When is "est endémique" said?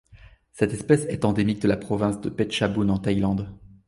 1.09-1.61